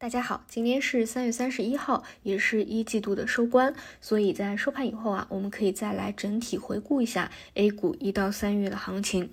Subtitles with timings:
[0.00, 9.28] 大家好，今天是三月三十一号，也是一季度的收官，所以在收盘以后啊，我们可以再来整体回顾一下 A 股一到三月的行情。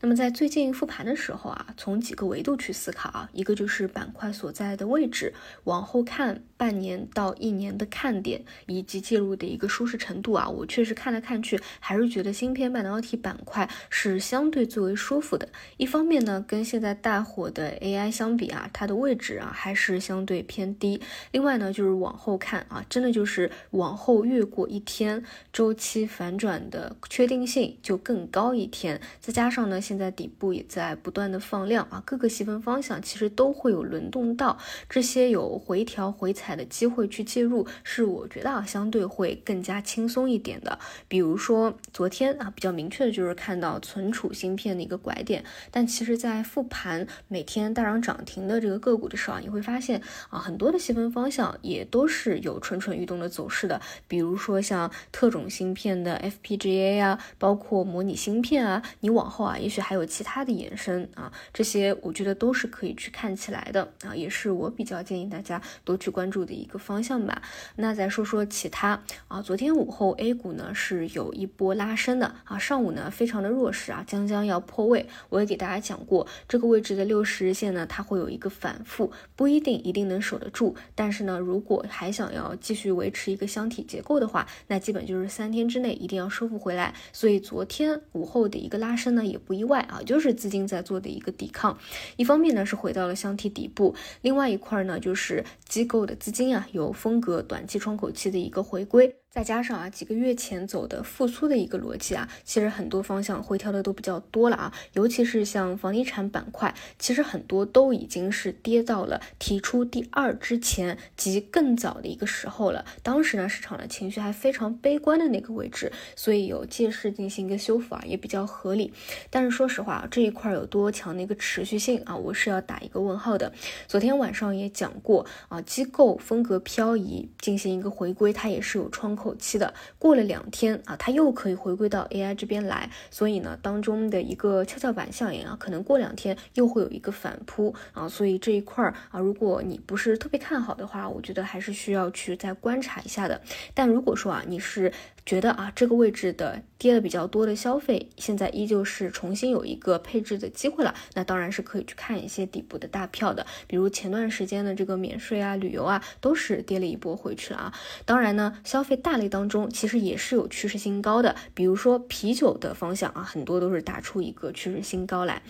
[0.00, 15.48] 那么在最近复盘的时候啊，从几个维度去思考啊，一个就是板块所在的位置，往后看半年到一年的看点以及介入的一个舒适程度啊，我确实看来看去还是觉得芯片半导体板块是相对最为舒服的。
[15.78, 20.11] 一方面呢，跟现在大火的 AI 相比啊，它的位置啊还是相。
[20.12, 21.00] 相对偏低。
[21.30, 29.00] 另外呢，就是往后看啊，真的就是往后越过一天，周期反转的确定性就更高一天。
[29.20, 40.78] 再加上呢，现在底部也在不断的放量啊，各个细分方向其实都会有轮动到，这些有回调回踩的机会去介入，是我觉得啊，相对会更加轻松一点的。
[41.08, 50.01] 比如说昨天啊，比较明确的就是看到存储芯片的一个拐点，但其实，在复盘每天大涨涨停的这个个股的时候，你会发现。
[50.30, 67.42] 啊，很多的细分方向也都是有蠢蠢欲动的走势的，比如说像特种芯片的 FPGA 啊，包括模拟芯片啊，你往后啊，也许还有其他的延伸啊，这些我觉得都是可以去看起来的啊，也是我比较建议大家多去关注的一个方向吧。
[67.76, 80.02] 那再说说其他啊，昨天午后 A 股呢是有一波拉升的啊，上午呢非常的弱势啊，将将要破位，我也给大家讲过，这个位置的六十日线呢，它会有一个反复，不一定一定。
[80.02, 86.92] 能守得住，但是呢，如果还想要继续维持一个箱体结构的话，那基本就是三天之内一定要收复回来。
[87.12, 91.78] 所以昨天午后的一个拉升呢，也不意外啊，就是资金在做的一个抵抗。
[92.16, 99.21] 一方面呢是回到了箱体底部，另外一块呢就是机构的资金啊有风格短期窗口期的一个回归。
[99.32, 112.84] 再加上啊，几个月前走的复苏的一个逻辑啊，其实很多方向回调的都比较多了啊，尤其是像房地产板块，其实很多都已经是跌到了提出第二之前及更早的一个时候了。
[113.02, 118.92] 当时呢，市场的情绪还非常悲观的那个位置，所以有借势进行一个修复啊，也比较合理。
[119.30, 123.50] 但是说实话啊，这一块有多强的一个持续性啊，我是要打一个问号的。
[123.88, 129.21] 昨天晚上也讲过啊，机构风格漂移进行一个回归，它也是有窗口。
[129.22, 129.72] 口期的。
[129.98, 137.74] 过了两天啊，它又可以回归到 AI 这边来，所以呢，当中的一个跷跷板效应啊，可能过两天又会有一个反扑。
[137.92, 143.40] 啊，所以这一块儿啊，如果你不是特别看好的话，我觉得还是需要去再观察一下的。
[143.72, 144.92] 但如果说啊，你是
[145.24, 157.72] 觉得啊，这个位置的跌的比较多的消费，现在依旧是重新有一个配置的机会了，那当然是可以去看一些底部的大票的，比如前段时间的这个免税啊、旅游啊，都是跌了一波回去了啊。
[158.04, 165.40] 当然呢，消费大类当中其实也是有趋势新高的，比如说啤酒的方向啊，很多都是打出一个趋势新高来。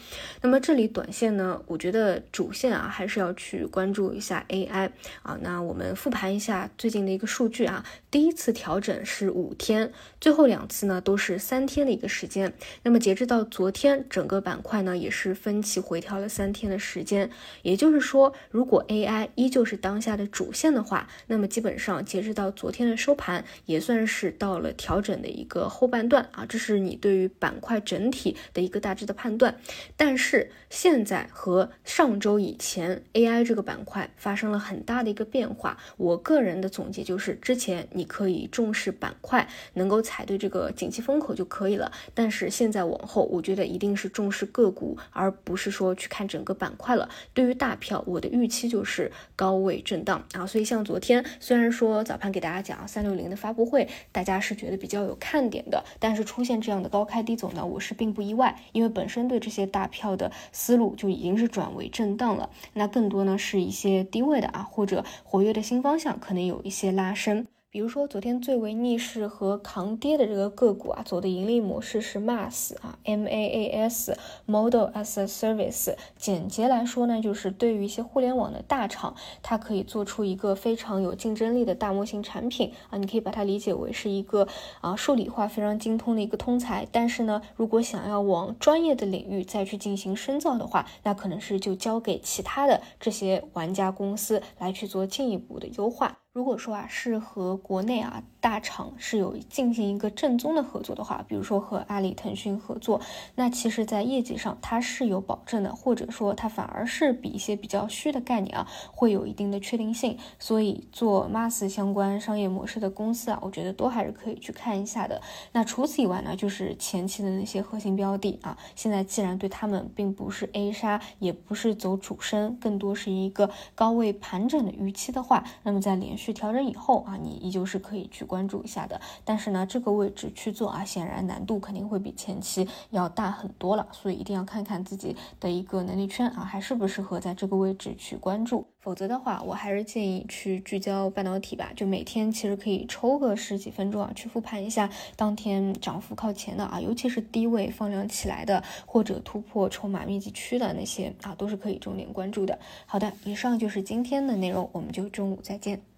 [0.42, 4.90] 那么这里短线呢，我觉得主线啊，还是要去关注一下 AI
[5.22, 5.38] 啊。
[5.40, 9.56] 那我们复盘一下最近的一个数据啊，第一次调整是五。
[9.62, 12.52] 天，最后两次呢都是三天的一个时间。
[12.82, 17.30] 那么截至到昨天，整个板块呢也是分歧回调了三天的时间。
[17.62, 26.44] 也就是说，如果 AI 依旧是当下的主线的话，那么基本上截至到昨天的收盘，也算是到了调整的一个后半段啊。
[26.44, 29.60] 这是你对于板块整体的一个大致的判断。
[29.96, 35.78] 但是现在和上周以前，AI 这个板块发生了很大的一个变化。
[35.96, 39.48] 我个人的总结就是，之前你可以重视板块。
[39.74, 47.08] 能够踩对这个景气风口就可以了，但是现在往后，我觉得一定是重视个股，而不是说去看整个板块了。
[47.32, 50.46] 对于大票，我的预期就是高位震荡啊。
[50.46, 62.50] 所以像昨天，虽然说早盘给大家讲三六零的发布会，大家是觉得比较有看点的，但是出现这样的高开低走呢，我是并不意外，因为本身对这些大票的思路就已经是转为震荡了。
[62.74, 67.46] 那更多呢是一些低位的啊，或者活跃的新方向，可能有一些拉升。
[67.72, 75.94] 比如说，昨天最为逆势和扛跌的这个个股啊，走的盈利模式是 MAS 啊，M A A S，Model as a Service。
[76.18, 84.46] 简洁来说呢，就是对于一些互联网的大厂，它可以做出一个非常有竞争力的大模型产品啊，你可以把它理解为是一个
[84.82, 86.86] 啊数理化非常精通的一个通才。
[86.92, 96.18] 但是呢，如果想要往专业的领域再去进行深造的话，那可能是就交给其他的这些玩家公司来去做进一步的优化。
[96.34, 103.00] 如果说啊是和国内啊大厂是有进行一个正宗的合作的话，比如说和阿里、腾讯合作，
[103.34, 110.16] 那其实，在业绩上它是有保证的，或者说它反而是比一些比较虚的概念啊会有一定的确定性。
[110.38, 115.20] 所以做 MaaS 相关商业模式的公司啊，我觉得都还是可以去看一下的。
[115.52, 129.00] 那除此以外呢，就是前期的那些核心标的啊，现在既然对他们并不是 A 杀，也不是走主升，更多是一个高位盘整的预期的话，那么在连续去调整以后啊，你依旧是可以去关注一下的。
[129.24, 133.88] 但是呢，这个位置去做啊，显然难度肯定会比前期要大很多了。
[133.90, 138.64] 所以一定要看看自己的一个能力圈啊，还适不适合在这个位置去关注。
[138.78, 141.72] 否则的话，我还是建议去聚焦半导体吧。
[141.76, 152.58] 就每天其实可以抽个十几分钟啊，去复盘一下当天涨幅靠前的啊，尤其是低位放量起来的，或者突破筹码密集区的那些啊，都是可以重点关注的。
[152.86, 155.91] 好的，以上就是今天的内容，我们就中午再见。